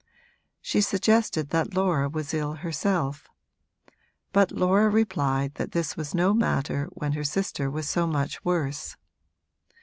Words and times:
She 0.63 0.81
suggested 0.81 1.49
that 1.51 1.75
Laura 1.75 2.09
was 2.09 2.33
ill 2.33 2.53
herself, 2.53 3.27
but 4.33 4.51
Laura 4.51 4.89
replied 4.89 5.53
that 5.61 5.73
this 5.73 5.95
was 5.95 6.15
no 6.15 6.33
matter 6.33 6.87
when 6.93 7.11
her 7.11 7.23
sister 7.23 7.69
was 7.69 7.87
so 7.87 8.07
much 8.07 8.43
worse. 8.43 8.95